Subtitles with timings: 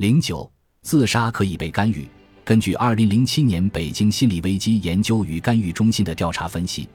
[0.00, 0.50] 零九，
[0.80, 2.08] 自杀可以被干预。
[2.42, 6.88] 根据二零零七年北京心理危机研究与干预中心的调查分析，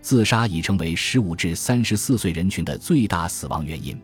[0.00, 4.00] 自杀已成为十五至三十四岁人群的最大死亡原因。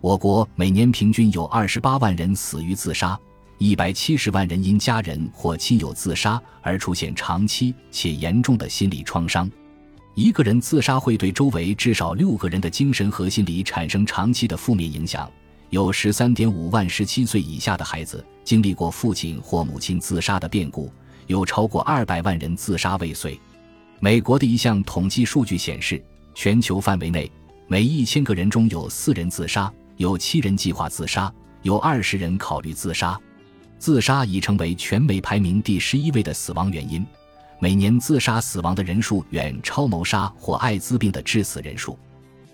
[0.00, 3.20] 我国每年平均有二十八万人死于自杀，
[3.58, 9.46] 一百七十万人因家人或亲友自杀而出现长期且严重的心理创伤。
[10.14, 15.30] 一个人自杀会对周围至少六个人的精神和心理产生长期的负面影响。
[15.70, 20.92] 有十三点五万十七岁以下的孩子经历过父亲或母亲自杀的变故，
[21.28, 23.40] 有超过二百万人自杀未遂。
[24.00, 26.02] 美国的一项统计数据显示，
[26.34, 27.30] 全球范围内
[27.68, 29.72] 每一千个人中有四人自杀。
[29.96, 33.20] 有七人计划自杀，有二十人考虑自杀。
[33.78, 37.04] 自杀已成为全美排名第十一位的死亡原因，
[37.58, 41.98] 每年自杀死亡的人数远超谋杀或艾滋病的致死人数，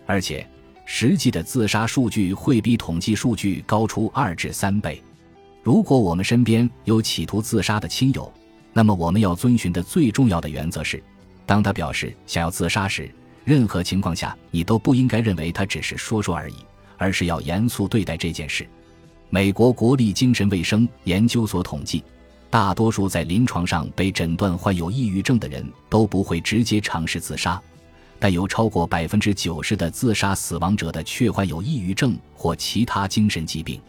[0.06, 0.44] 而且
[0.86, 5.02] 实际的自杀数据会比统计数据高出二至三倍。
[5.62, 8.32] 如果我们身边有企图自杀的亲友，
[8.72, 11.02] 那么我们要遵循的最重要的原则是：
[11.44, 13.10] 当他表示想要自杀时，
[13.44, 16.54] 任何情况下你都不应该认为他只是说说而已。
[16.98, 18.66] 而是要严肃对待这件事。
[19.28, 22.02] 美国国立精神卫生研究所统计，
[22.48, 27.60] 大多数在临床上被诊断患有抑郁症的人都不会直接尝试自杀，
[28.18, 33.80] 但有超过百分之九十的自杀死亡者的确患有抑郁症或其他精神疾病。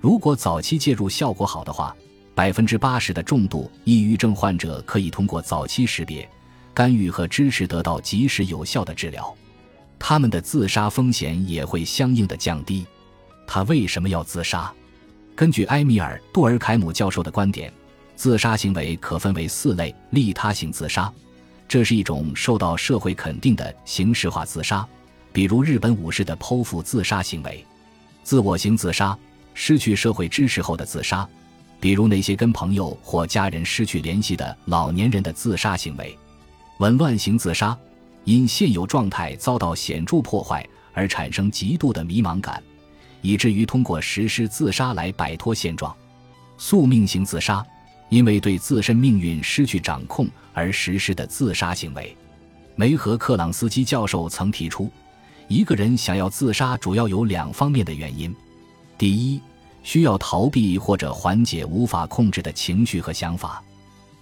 [0.00, 1.94] 如果早期介入效果好的话，
[2.34, 6.28] 百分之八十的重度抑郁症患者可以通过早期识别、
[6.74, 9.34] 干预和支持得到及时有效的治疗。
[9.98, 12.86] 他们的自杀风险也会相应的降低。
[13.46, 14.72] 他为什么要自杀？
[15.36, 17.72] 根据埃米尔·杜尔凯姆教授的观点，
[18.16, 21.12] 自杀行为可分为四类：利他型自杀，
[21.72, 24.86] 这是一种受到社会肯定的形式化自杀，
[25.32, 27.64] 比如日本武士的剖腹自杀行为；
[28.22, 29.18] 自我型自杀，
[29.54, 31.26] 失去社会支持后的自杀，
[31.80, 36.14] 比如那些跟朋友或家人失去联系的老年人的自杀行为；
[36.76, 37.74] 紊乱型自杀。
[38.24, 42.62] 因现有状态遭到显著破坏而产生极度的迷茫感，
[43.22, 45.96] 以至于通过实施自杀来摆脱现状。
[46.58, 47.64] 宿命型自杀，
[48.10, 52.16] 因为对自身命运失去掌控而实施的自杀行为。
[52.74, 54.90] 梅和克朗斯基教授曾提出，
[55.48, 58.34] 一个人想要自杀主要有两方面的原因：
[58.96, 59.40] 第一，
[59.82, 63.62] 需要逃避或者缓解无法控制的情绪和想法；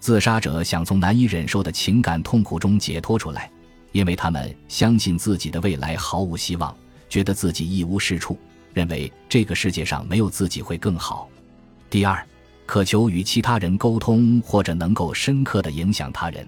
[0.01, 3.51] 自杀者想从难以忍受的情感痛苦中解脱出来。
[3.93, 6.73] 因为他们相信自己的未来毫无希望，
[7.09, 8.39] 觉得自己一无是处，
[8.73, 11.29] 认为这个世界上没有自己会更好。
[11.91, 12.25] 第二，
[12.71, 16.47] 渴求与其他人沟通或者能够深刻的影响他人。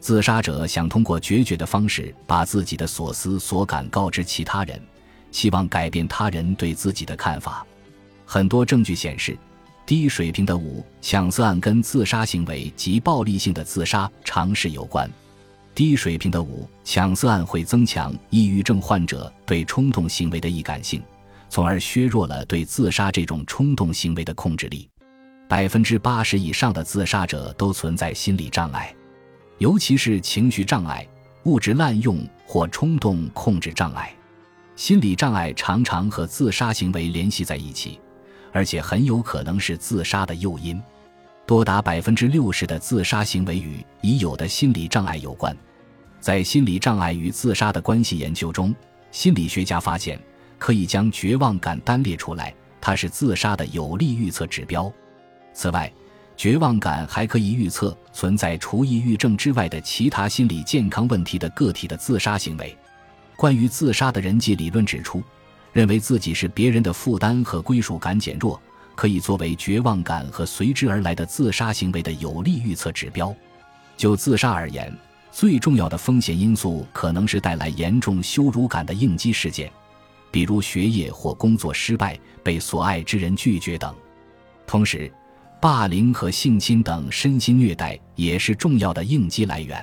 [0.00, 4.82] 自杀者想通过决绝的方式把自己的所思所感告知其他人，
[5.30, 7.64] 希望改变他人对自己的看法。
[8.26, 9.38] 很多证据显示，
[9.86, 15.08] 低水平的五抢色案跟自杀行为及暴力性的自杀尝试有关。
[15.72, 21.00] 低水平的五抢色案会增强抑郁症患者对冲动行为的易感性，
[21.48, 24.90] 从而削弱了对自杀这种冲动行为的控制力。
[25.46, 28.94] 百分之八十以上的自杀者都存在心理障碍，
[29.58, 31.06] 尤其是情绪障碍、
[31.44, 34.12] 物质滥用或冲动控制障碍。
[34.74, 38.00] 心理障碍常常和自杀行为联系在一起，
[38.52, 40.82] 而且很有可能是自杀的诱因。
[41.46, 45.54] 多达百分之六十的自杀行为与已有的心理障碍有关。
[46.18, 48.74] 在心理障碍与自杀的关系研究中，
[49.12, 50.18] 心理学家发现
[50.58, 54.90] 可以将绝望感单列出来，它是自杀的有力预测指标。
[55.54, 55.90] 此外，
[56.36, 62.76] 绝望感还可以预测存在除抑郁症之外的其他心理健康问题的个体的自杀行为。
[63.36, 65.22] 关于自杀的人际理论指出，
[65.72, 68.60] 认为自己是别人的负担和归属感减弱。
[68.96, 73.34] 可以作为绝望感和随之而来的自杀行为的有力预测指标。
[73.96, 74.96] 就自杀而言，
[75.32, 79.68] 最重要的风险因素可能是带来严重羞辱感的应激事件，
[80.30, 83.92] 比如学业或工作失败、被所爱之人拒绝等。
[84.64, 85.12] 同时，
[85.64, 89.82] 霸凌和性侵等身心虐待也是重要的应激来源。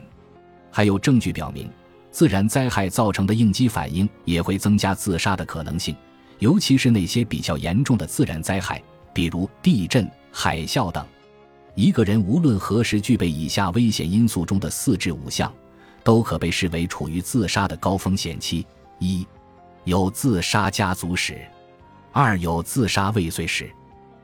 [0.69, 1.68] 还有证据表明，
[2.12, 5.95] 自然灾害造成的应激反应也会增加自杀的可能性，
[6.38, 8.80] 尤其是那些比较严重的自然灾害。
[9.12, 11.04] 比如地震、海啸等，
[11.74, 15.51] 一个人无论何时具备以下危险因素中的四至五项，
[16.04, 18.68] 都可被视为处于自杀的高风险期：
[19.00, 19.25] 一、
[19.86, 21.33] 有自杀家族史；
[22.12, 23.66] 二、有自杀未遂史；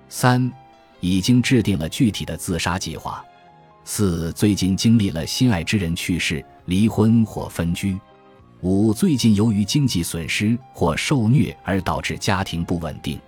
[0.07, 0.53] 三、
[0.99, 3.23] 已经制定了具体的自杀计划；
[3.83, 7.97] 四、最近经历了心爱之人去世、离婚或分居；
[8.61, 13.19] 五、最近由于经济损失或受虐而导致家庭不稳定。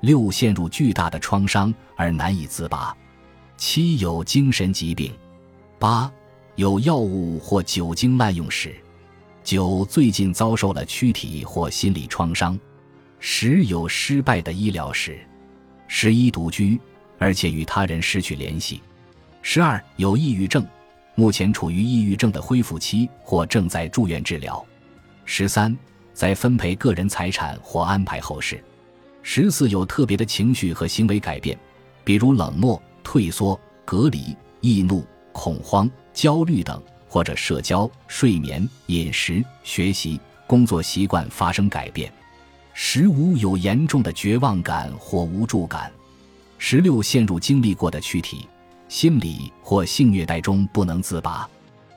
[0.00, 2.94] 六陷入巨大的创伤而难以自拔；
[3.56, 5.10] 七有精神疾病；
[5.78, 6.12] 八
[6.56, 8.70] 有药物或酒精滥用史；
[9.42, 12.54] 九最近遭受了躯体或心理创伤；
[13.18, 15.14] 十有失败的医疗史；
[15.88, 16.78] 十一独居，
[17.24, 18.82] 而且与他人失去联系；
[19.40, 20.62] 十二有抑郁症，
[21.14, 24.62] 目前处于抑郁症的恢复期或正在住院治疗；
[25.24, 25.74] 十三
[26.12, 28.58] 在分配个人财产或安排后事；
[29.22, 31.58] 十四有特别的情绪和行为改变，
[32.04, 35.90] 比如冷漠、退缩、隔离、易怒、恐慌。
[36.12, 42.08] 焦虑等，或者社交、睡眠、饮食、学习、工作习惯发生改变；
[42.74, 45.90] 十五有严重的绝望感或无助感；
[46.66, 48.48] 十六陷入经历过的躯体、
[48.88, 51.46] 心理或性虐待中不能自拔；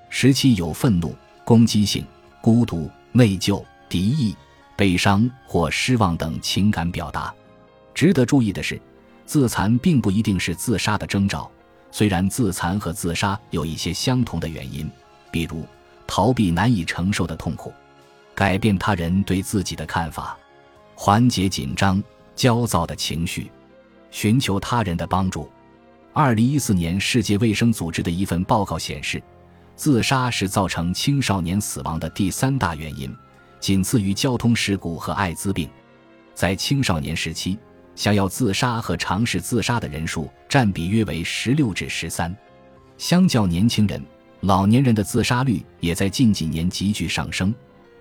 [0.09, 1.15] 十七有愤怒、
[1.45, 2.05] 攻击性、
[2.41, 4.35] 孤独、内疚、敌意、
[4.75, 7.33] 悲伤或失望等情感表达。
[7.93, 8.77] 值得注意的是，
[9.25, 11.49] 自残并不一定是自杀的征兆。
[11.89, 14.91] 虽然自残和自杀有一些相同的原因，
[15.31, 15.65] 比如
[16.05, 17.71] 逃避难以承受的痛苦、
[18.35, 20.37] 改变他人对自己的看法、
[20.93, 22.03] 缓解紧张、
[22.35, 23.49] 焦躁的情绪、
[24.11, 25.49] 寻求他人的帮助。
[26.13, 29.21] 二零一四年世界卫生组织的一份报告显示，
[29.75, 33.15] 自杀是造成青少年死亡的第三大原因，
[33.59, 35.69] 仅次于交通事故和艾滋病。
[36.33, 37.57] 在青少年时期。
[37.97, 42.31] 想要自杀和尝试自杀的人数占比约为十六至十三，
[42.95, 43.99] 相较年轻人，
[44.41, 47.51] 老年人的自杀率也在近几年急剧上升，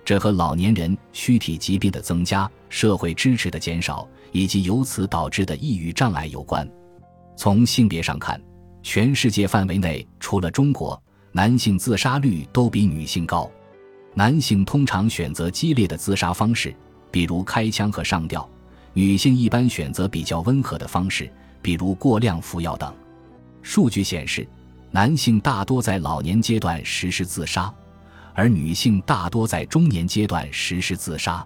[0.07, 6.65] 这和老年人躯体疾病的增加、社会支持的减少以及由此导致的抑郁障碍有关。
[7.35, 8.41] 从性别上看，
[8.81, 10.97] 全世界范围内除了中国，
[11.33, 13.51] 男性自杀率都比女性高。
[14.13, 16.73] 男性通常选择激烈的自杀方式，
[17.11, 18.49] 比如开枪和上吊。
[18.93, 21.29] 女性一般选择比较温和的方式，
[21.61, 22.95] 比如过量服药等。
[23.61, 24.47] 数据显示，
[24.89, 27.69] 男性大多在老年阶段实施自杀，
[28.37, 31.43] 而女性大多在中年阶段实施自杀。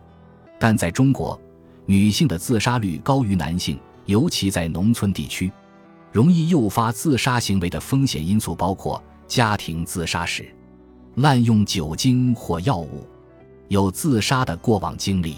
[0.59, 1.39] 但在中国，
[1.85, 5.49] 女性的自杀率高于男性，尤其在农村地区。
[6.11, 10.53] 容易诱发自杀行为的风险因素包括家庭自杀史、
[11.15, 13.07] 滥用酒精或药物、
[13.69, 15.37] 有自杀的过往经历。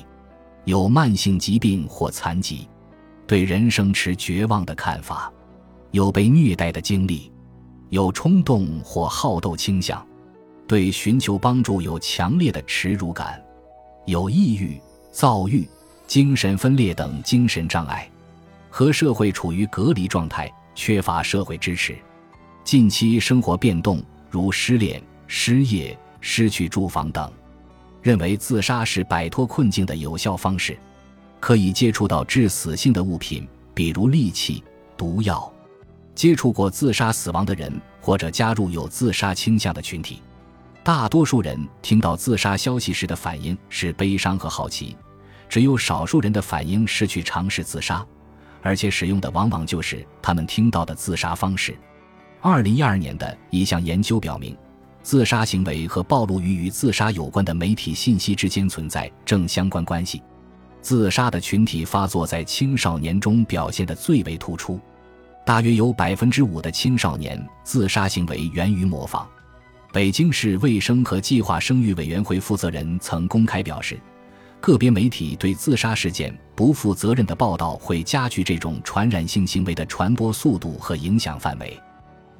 [0.66, 2.68] 有慢性疾病或残疾，
[3.28, 5.32] 对人生持绝望的看法，
[5.92, 7.32] 有被虐待的经历，
[7.90, 10.04] 有冲动或好斗倾向，
[10.68, 13.42] 对寻求帮助有强烈的耻辱感，
[14.06, 14.80] 有抑郁、
[15.12, 15.68] 躁郁、
[16.07, 18.10] 精神分裂等精神障碍，
[18.69, 21.95] 和社会处于隔离状态，缺乏社会支持，
[22.63, 27.31] 近期生活变动如失恋、失业、失去住房等。
[28.01, 30.77] 认为自杀是摆脱困境的有效方式，
[31.39, 34.63] 可以接触到致死性的物品，比如利器、
[34.98, 35.51] 毒药。
[36.13, 37.71] 接触过自杀死亡的人，
[38.01, 40.21] 或者加入有自杀倾向的群体。
[40.83, 44.95] 大多数人听到自杀消息时的反应是悲伤和好奇，
[45.47, 48.06] 只有少数人的反应是去尝试自杀，
[48.62, 51.77] 而且使用的往往就是他们听到的自杀方式。
[52.41, 54.57] 二零一二年的一项研究表明。
[55.01, 60.24] 自杀行为和暴露于与自杀有关的媒体信息之间存在正相关关系。
[60.81, 64.80] 自杀的群体发作在青少年中表现得最为突出，
[65.45, 69.28] 大约有百分之五的青少年自杀行为源于模仿。
[69.94, 73.95] 北京市卫生和计划生育委员会负责人曾公开表示，
[74.59, 81.80] 个别媒体对自杀事件不负责任的报道会加剧这种传染性行为的传播速度和影响范围。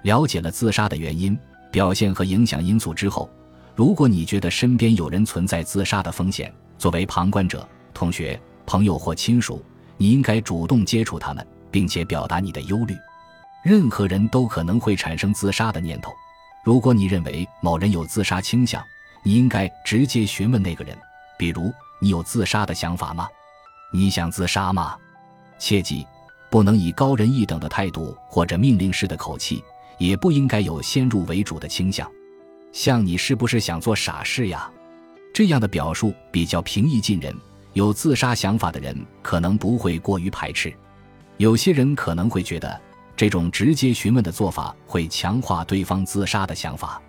[0.02, 1.38] 了解了自杀的原因。
[1.72, 3.30] 表现和影响因素之后，
[3.76, 9.64] 如果你觉得身边有人存在自杀的风险，作为旁观者、同学、朋友或亲属，
[9.98, 12.96] 你应该主动接触他们，并且表达你的忧虑。
[13.64, 16.12] 任何人都可能会产生自杀的念头。
[16.64, 18.84] 如果你认为某人有自杀倾向，
[19.22, 20.98] 你应该直接询问那个人，
[21.38, 23.28] 比如：“你有自杀的想法吗？
[23.94, 24.98] 你想自杀吗？”
[25.60, 26.08] 切记，
[26.50, 29.64] 不能以高人一等的态度或者命令式的口气。
[30.00, 32.10] 也不应该有先入为主的倾向，
[32.74, 34.70] 像你是不是想做傻事呀？
[35.34, 37.34] 这样的表述比较平易近人，
[37.74, 40.74] 有自杀想法的人可能不会过于排斥。
[41.38, 42.82] 有些人可能会觉得
[43.24, 47.02] 这种直接询问的做法会强化对方自杀的想法，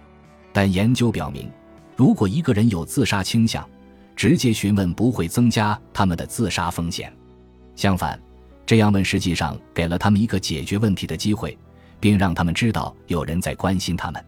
[0.53, 1.51] 但研究表明，
[1.97, 3.69] 如果一个人有自杀倾向，
[4.15, 7.13] 直接询问不会增加他们的自杀风险。
[7.75, 8.17] 相反，
[8.65, 11.59] 这样问实际上给了他们一个解决问题的机会。
[11.99, 14.25] 并让他们知道有人在关心他们。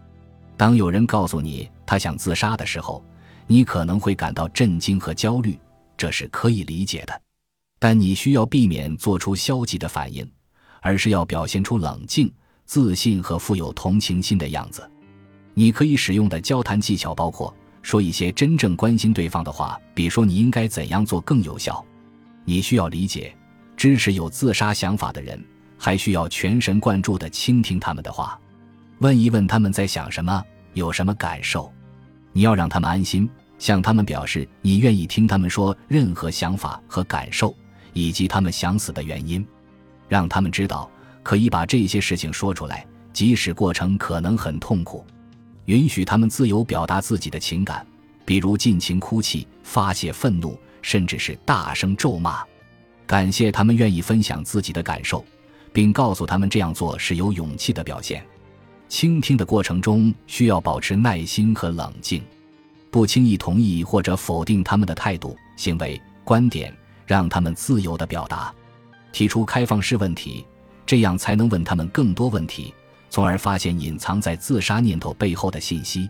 [0.57, 3.05] 当有人告诉你他想自杀的时候，
[3.47, 5.57] 你可能会感到震惊和焦虑，
[5.97, 7.23] 这是可以理解的。
[7.79, 10.29] 但你需要避免做出消极的反应，
[10.81, 12.33] 而是要表现出冷静、
[12.65, 14.89] 自信和富有同情心的样子。
[15.55, 21.85] 你可以使用的交谈技巧包括说一些真正关心对方的话，比说你应该怎样做更有效。
[22.45, 23.35] 你需要理解、
[23.77, 25.43] 支持有自杀想法的人，
[25.79, 28.39] 还需要全神贯注地倾听他们的话，
[28.99, 31.73] 问一问他们在想什么，有什么感受。
[32.33, 33.29] 你要让他们安心，
[33.59, 37.55] 向他们表示你愿意听他们说任何想法和感受，
[37.93, 39.47] 以及他们想死的原因，
[40.09, 40.91] 让他们知道
[41.23, 45.05] 可以把这些事情说出来，即使过程可能很痛苦。
[45.67, 47.85] 允许他们自由表达自己的情感，
[48.25, 52.45] 比如尽情哭泣、发泄愤怒，甚至是大声咒骂。
[53.07, 55.25] 感谢他们愿意分享自己的感受，
[55.73, 58.25] 并告诉他们这样做是有勇气的表现。
[58.89, 62.23] 倾听的过程中需要保持耐心和冷静，
[62.91, 66.73] 不轻易同意或者否定他们的态度、行为、观点，
[67.05, 68.55] 让他们自由的表达，
[69.17, 70.47] 提出开放式问题，
[70.85, 72.75] 这样才能问他们更多问题，
[73.09, 76.07] 从而发现隐藏在自杀念头背后的信息。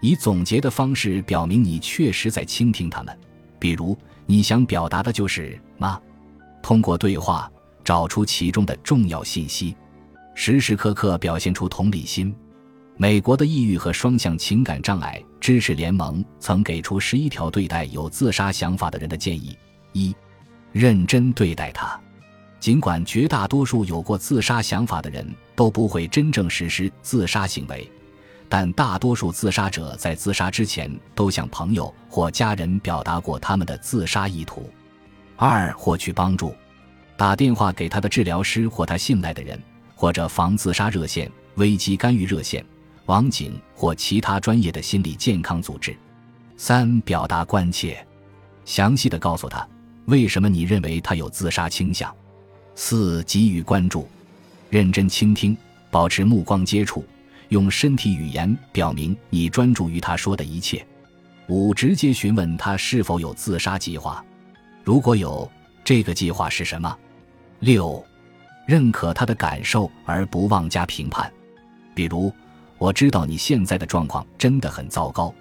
[0.00, 3.18] 以总结的方式表明你确实在倾听他们，
[3.58, 6.00] 比如你想表达的就是妈？
[6.62, 7.50] 通过对话
[7.82, 9.74] 找出其中的重要信息。
[10.36, 12.32] 时时刻刻表现出同理心。
[12.96, 19.58] 美国的抑郁和双向情感障碍知识联盟曾给出十一条对待有自杀想法的人的建议：
[19.92, 20.14] 一、
[20.70, 22.00] 认真对待他。
[22.66, 27.88] 尽管绝大多数有过自杀想法的人都不会真正实施自杀行为，
[28.48, 34.68] 但大多数自杀者在自杀之前都向朋友或家人表达过他们的自杀意图。
[35.36, 36.52] 二、获取帮助，
[37.16, 39.56] 打电话给他的治疗师或他信赖的人。
[39.94, 42.66] 或者防自杀热线、危机干预热线、
[43.04, 45.96] 网警或其他专业的心理健康组织。
[46.56, 48.04] 三、表达关切，
[48.64, 49.64] 详细的告诉他
[50.06, 52.12] 为什么你认为他有自杀倾向。
[52.76, 54.06] 四、给予关注，
[54.70, 55.56] 认真倾听，
[55.90, 57.04] 保持目光接触，
[57.48, 60.86] 用身体语言表明你专注于他说的一切。
[61.48, 64.22] 五、直接询问他是否有自杀计划，
[64.84, 65.50] 如果有，
[65.82, 66.96] 这个计划是什么？
[67.60, 68.04] 六。
[68.66, 71.32] 认可他的感受而不妄加评判，
[71.94, 72.32] 比如，
[72.78, 75.32] 我知道你现在的状况真的很糟糕，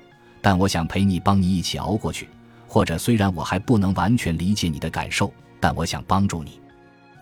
[0.44, 2.30] 但我想陪你帮你一起熬过去。
[2.68, 6.60] 或者，虽然我还不能完全理解你的感受，但我想帮助你。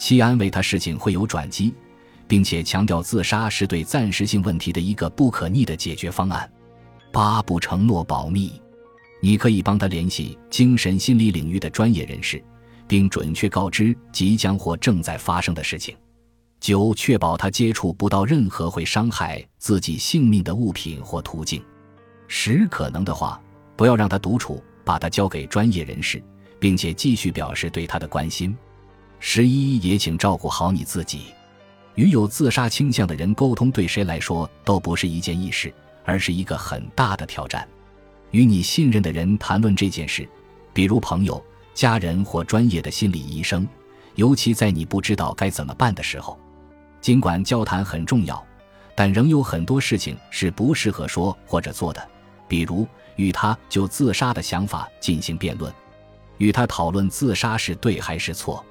[0.05, 1.73] 七，安慰他事情会有转机，
[2.27, 6.51] 并且强调自杀是对暂时性问题的一个不可逆的解决方案。
[7.09, 8.61] 八，不承诺保密，
[9.21, 12.43] 你可以帮他联系精神心理领域的专业人士。
[12.85, 15.95] 并准确告知即将或正在发生的事情。
[16.59, 21.63] 九、确保他接触不到任何会伤害自己性命的物品或途径。
[22.27, 23.41] 十、可能的话，
[23.77, 26.21] 不要让他独处，把他交给专业人士，
[26.59, 28.53] 并且继续表示对他的关心。
[29.25, 31.27] 十一、也请照顾好你自己。
[31.95, 37.65] 与有自杀倾向的人沟通，对谁来说都不是一件易事，而是一个很大的挑战。
[38.31, 40.27] 与你信任的人谈论这件事，
[40.73, 41.41] 比如朋友。
[41.73, 43.67] 家人或专业的心理医生，
[44.15, 46.37] 尤其在你不知道该怎么办的时候。
[46.99, 48.45] 尽管交谈很重要，
[48.93, 52.07] 但仍有很多事情是不适合说或者做的，
[52.47, 55.73] 比如与他就自杀的想法进行辩论，
[56.37, 58.63] 与他讨论自杀是对还是错，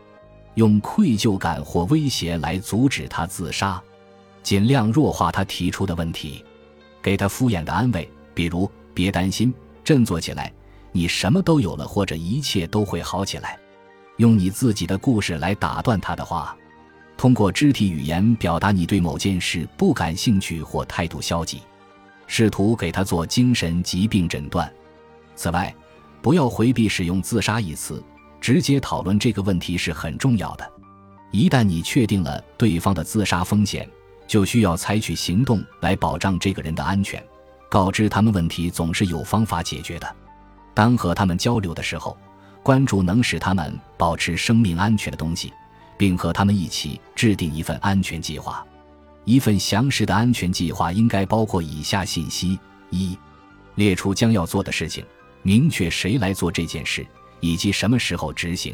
[0.55, 3.83] 用愧疚感或威胁来阻止他自杀，
[4.43, 6.45] 尽量弱化他提出的问题，
[7.01, 10.53] 给他敷衍的安慰，比如别担心，振作起来。
[10.95, 13.59] 你什么都有了，或者一切都会好起来。
[14.19, 16.55] 用你自己的故事来打断他的话，
[17.17, 21.63] 通过肢体语言表达你对某件事不感兴趣或态度消极，
[22.27, 24.71] 试图给他做精神疾病诊断。
[25.35, 25.75] 此外，
[26.21, 28.05] 不要回避使用“自杀”一词，
[28.43, 30.71] 直接讨论这个问题是很重要的。
[31.31, 33.89] 一旦你确定了对方的自杀风险，
[34.27, 37.25] 就需要采取行动来保障这个人的安全，
[37.71, 40.17] 告知他们问题总是有方法解决的。
[40.75, 42.19] 当和他们交流的时候，
[42.65, 45.53] 关注能使他们保持生命安全的东西，
[45.97, 48.67] 并和他们一起制定一份安全计划。
[49.25, 52.59] 一份详实的安全计划应该包括以下信息：
[52.91, 53.17] 一、
[53.77, 55.05] 列出将要做的事情，
[55.43, 57.07] 明确谁来做这件事
[57.43, 58.73] 以及什么时候执行；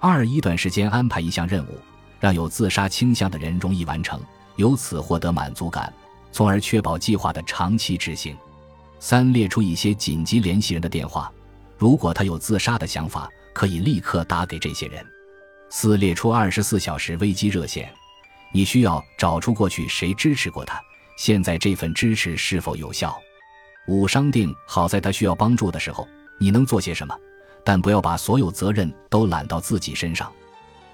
[0.00, 1.80] 二、一段时间安排一项任务，
[2.20, 4.20] 让有自杀倾向的人容易完成，
[4.56, 5.92] 由此获得满足感，
[6.30, 8.36] 从而确保计划的长期执行。
[9.00, 11.32] 三列出一些紧急联系人的电话，
[11.78, 15.04] 如果他有自杀的想法，可以立刻打给这些人。
[15.70, 17.90] 四列出二十四小时危机热线，
[18.52, 20.78] 你需要找出过去谁支持过他，
[21.16, 23.18] 现在这份支持是否有效。
[23.88, 26.06] 五商定好在他需要帮助的时候，
[26.38, 27.16] 你能做些什么？
[27.66, 30.30] 但不要把所有责任都揽到自己身上。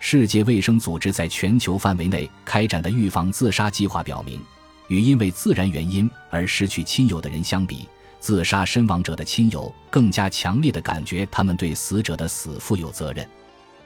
[0.00, 4.40] 世界卫生组织在全球范围内开展的预防自杀计划表明，
[4.88, 7.86] 与因为自然原因而失去亲友的人相比，
[8.20, 13.28] 自杀身亡者的亲友更加强烈的感觉他们对死者的死负有责任。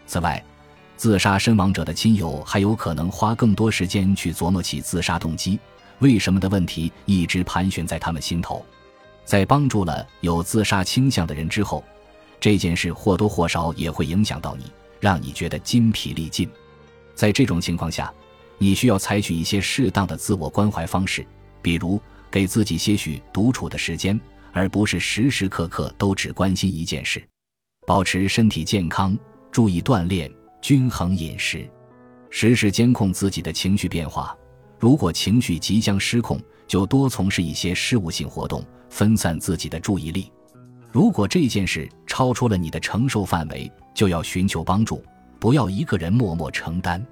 [0.06, 0.40] 此外，
[0.96, 5.58] 自杀身亡者的亲友还有可能花更多时间去琢磨起自杀动机
[5.98, 8.64] 为什么的问题，一直盘旋在他们心头。
[9.24, 11.84] 在帮助了有自杀倾向的人之后。
[12.46, 16.48] 这件事或多或少也会影响到你，让你觉得筋疲力尽。
[17.12, 18.14] 在这种情况下，
[18.56, 21.26] 你需要采取一些适当的自我关怀方式，
[21.60, 22.00] 比如
[22.30, 24.20] 给自己些许独处的时间，
[24.52, 27.20] 而不是时时刻刻都只关心一件事。
[27.84, 29.18] 保持身体健康，
[29.50, 31.68] 注意锻炼，均衡饮食，
[32.30, 34.38] 时时监控自己的情绪变化。
[34.78, 40.30] 如果情绪即将失控，就多从事一些事务性活动，分散自己的注意力。
[40.96, 45.04] 如果这件事超出了你的承受范围，就要寻求帮助，
[45.38, 47.06] 不要一个人默默承担。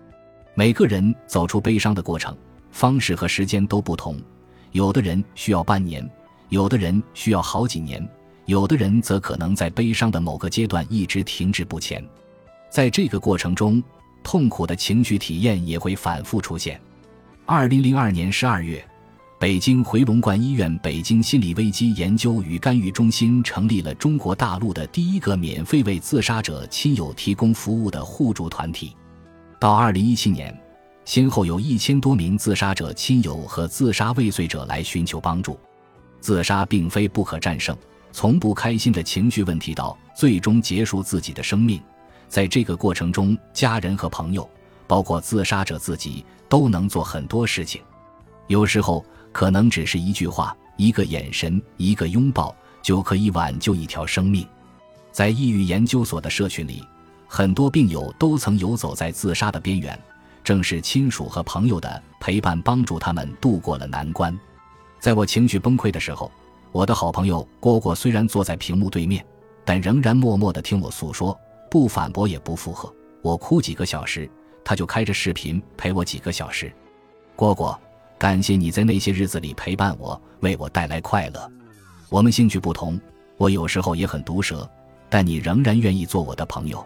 [0.55, 2.35] 每个人走出悲伤的过程
[2.71, 4.19] 方式和时间都不同，
[4.73, 6.03] 有的人需要半年，
[6.49, 8.03] 有的人需要好几年，
[8.47, 12.03] 有的人则可能在悲伤的某个阶段一直停滞不前。
[12.71, 13.85] 在这个过程中，
[14.23, 16.81] 痛苦的情绪体验也会反复出现。
[17.45, 18.83] 二零零二年十二月。
[19.45, 28.97] 北京回龙观医院北京心理危机研究与干预中心成立了中国大陆的第一个免费为自杀者亲友提供服务的互助团体。
[29.61, 30.59] 到二零一七年，
[31.05, 35.61] 先后有一千多名自杀者亲友和自杀未遂者来寻求帮助。
[36.21, 37.77] 自杀并非不可战胜，
[38.13, 41.79] 从不开心的情绪问题到最终结束自己的生命，
[42.29, 44.49] 在这个过程中，家人和朋友，
[44.87, 47.83] 包括自杀者自己，都能做很多事情。
[48.49, 49.05] 有时候。
[49.35, 54.47] 可能只是一句话、一个眼神、一个拥抱，就可以挽救一条生命。
[55.11, 56.85] 在抑郁研究所的社群里，
[57.27, 59.99] 很多病友都曾游走在自杀的边缘，
[60.45, 64.39] 正是亲属和朋友的陪伴帮助他们度过了难关。
[65.01, 66.31] 在我情绪崩溃的时候，
[66.71, 69.27] 我的好朋友蝈蝈虽然坐在屏幕对面，
[69.65, 71.37] 但仍然默默地听我诉说，
[71.69, 72.93] 不反驳也不附和。
[73.21, 74.31] 我哭几个小时，
[74.65, 76.73] 他就开着视频陪我几个小时。
[77.37, 77.77] 蝈蝈。
[78.25, 81.53] 感谢你在那些日子里陪伴我，为我带来快乐。
[82.09, 82.99] 我们兴趣不同，
[83.37, 84.67] 我有时候也很毒舌，
[85.11, 86.83] 但你仍然愿意做我的朋友。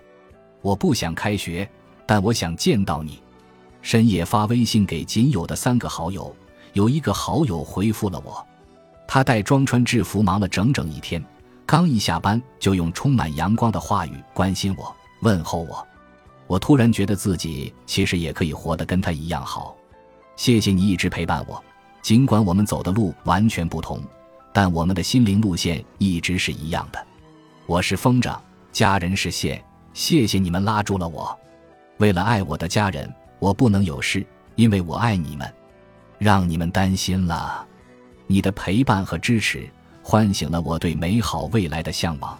[0.62, 1.70] 我不想开学，
[2.04, 3.22] 但我想见到你。
[3.82, 6.34] 深夜发微信给仅有的三个好友，
[6.72, 8.44] 有一个好友回复了我。
[9.06, 11.24] 他带装穿制服忙了整整一天，
[11.64, 15.86] 刚一下班就用充满阳光的话语关心我、问候我。
[16.48, 19.76] 我突然觉得自己其实也可以活得跟他一样好。
[20.38, 21.62] 谢谢你一直陪伴我，
[22.00, 24.00] 尽管我们走的路完全不同，
[24.52, 27.06] 但我们的心灵路线一直是一样的。
[27.66, 28.38] 我是风筝，
[28.70, 29.60] 家人是线，
[29.92, 31.36] 谢谢你们拉住了我。
[31.96, 34.24] 为了爱我的家人，我不能有事，
[34.54, 35.52] 因为我爱你们，
[36.18, 37.66] 让你们担心了。
[38.28, 39.68] 你的陪伴和支持
[40.04, 42.38] 唤醒了我对美好未来的向往。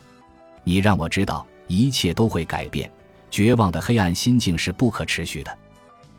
[0.63, 2.89] 你让我知道一切都会改变，
[3.29, 5.59] 绝望的黑暗心境是不可持续的。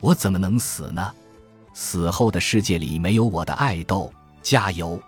[0.00, 1.14] 我怎么能死呢？
[1.80, 4.12] 死后的世界里没有我的爱豆，
[4.42, 5.00] 加油！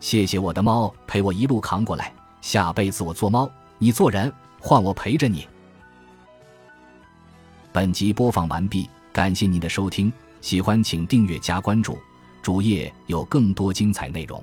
[0.00, 5.46] 谢谢我的猫陪我一路扛过来，下辈子我做猫，你做人，换我陪着你。
[7.70, 11.98] 本集播放完毕，感谢您的收听，喜欢请订阅加关注，
[12.40, 14.42] 主页有更多精彩内容。